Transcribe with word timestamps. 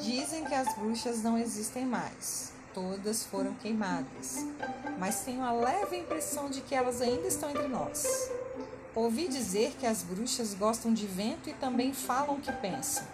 Dizem 0.00 0.44
que 0.44 0.54
as 0.54 0.74
bruxas 0.74 1.22
não 1.22 1.38
existem 1.38 1.86
mais. 1.86 2.52
Todas 2.74 3.22
foram 3.24 3.54
queimadas, 3.54 4.44
mas 4.98 5.20
tenho 5.20 5.44
a 5.44 5.52
leve 5.52 5.98
impressão 5.98 6.50
de 6.50 6.60
que 6.60 6.74
elas 6.74 7.00
ainda 7.00 7.28
estão 7.28 7.50
entre 7.50 7.68
nós. 7.68 8.32
Ouvi 8.96 9.28
dizer 9.28 9.76
que 9.78 9.86
as 9.86 10.02
bruxas 10.02 10.54
gostam 10.54 10.92
de 10.92 11.06
vento 11.06 11.48
e 11.48 11.52
também 11.52 11.92
falam 11.92 12.34
o 12.34 12.40
que 12.40 12.50
pensam. 12.50 13.06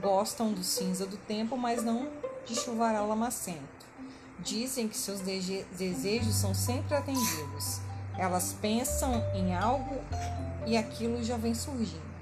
Gostam 0.00 0.52
do 0.52 0.64
cinza 0.64 1.06
do 1.06 1.18
tempo, 1.18 1.56
mas 1.56 1.84
não 1.84 2.10
de 2.44 2.56
chuvaral 2.56 3.06
lamacento. 3.06 3.86
Dizem 4.40 4.88
que 4.88 4.98
seus 4.98 5.20
desejos 5.20 6.34
são 6.34 6.52
sempre 6.52 6.96
atendidos. 6.96 7.80
Elas 8.18 8.56
pensam 8.60 9.22
em 9.34 9.54
algo 9.54 10.00
e 10.66 10.76
aquilo 10.76 11.22
já 11.22 11.36
vem 11.36 11.54
surgindo. 11.54 12.13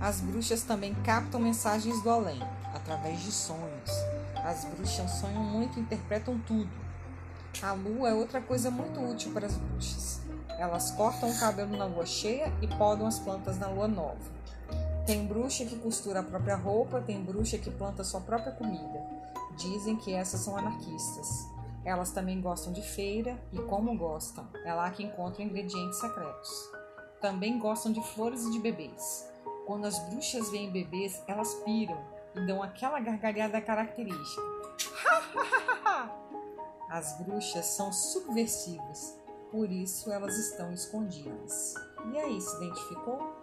As 0.00 0.20
bruxas 0.20 0.62
também 0.62 0.94
captam 1.04 1.40
mensagens 1.40 2.02
do 2.02 2.10
além, 2.10 2.40
através 2.74 3.20
de 3.20 3.30
sonhos. 3.30 3.90
As 4.44 4.64
bruxas 4.64 5.10
sonham 5.12 5.42
muito 5.42 5.78
e 5.78 5.82
interpretam 5.82 6.38
tudo. 6.40 6.70
A 7.62 7.72
lua 7.72 8.08
é 8.08 8.14
outra 8.14 8.40
coisa 8.40 8.70
muito 8.70 9.00
útil 9.00 9.32
para 9.32 9.46
as 9.46 9.56
bruxas. 9.56 10.20
Elas 10.58 10.90
cortam 10.92 11.30
o 11.30 11.38
cabelo 11.38 11.76
na 11.76 11.84
lua 11.84 12.06
cheia 12.06 12.52
e 12.60 12.66
podam 12.66 13.06
as 13.06 13.18
plantas 13.18 13.58
na 13.58 13.68
lua 13.68 13.86
nova. 13.86 14.42
Tem 15.06 15.26
bruxa 15.26 15.64
que 15.64 15.76
costura 15.76 16.20
a 16.20 16.22
própria 16.22 16.56
roupa, 16.56 17.00
tem 17.00 17.22
bruxa 17.22 17.58
que 17.58 17.70
planta 17.70 18.04
sua 18.04 18.20
própria 18.20 18.52
comida. 18.52 19.00
Dizem 19.56 19.96
que 19.96 20.12
essas 20.12 20.40
são 20.40 20.56
anarquistas. 20.56 21.46
Elas 21.84 22.10
também 22.12 22.40
gostam 22.40 22.72
de 22.72 22.82
feira 22.82 23.36
e, 23.52 23.58
como 23.58 23.96
gostam, 23.96 24.46
é 24.64 24.72
lá 24.72 24.90
que 24.90 25.02
encontram 25.02 25.44
ingredientes 25.44 25.98
secretos. 25.98 26.50
Também 27.20 27.58
gostam 27.58 27.92
de 27.92 28.00
flores 28.14 28.44
e 28.44 28.52
de 28.52 28.60
bebês. 28.60 29.31
Quando 29.66 29.86
as 29.86 29.98
bruxas 30.08 30.50
veem 30.50 30.70
bebês, 30.70 31.22
elas 31.26 31.54
piram 31.64 31.98
e 32.34 32.46
dão 32.46 32.62
aquela 32.62 32.98
gargalhada 33.00 33.60
característica. 33.60 34.42
As 36.90 37.18
bruxas 37.18 37.64
são 37.66 37.90
subversivas, 37.90 39.18
por 39.50 39.70
isso 39.70 40.12
elas 40.12 40.36
estão 40.36 40.70
escondidas. 40.72 41.74
E 42.12 42.18
aí, 42.18 42.38
se 42.38 42.56
identificou? 42.56 43.42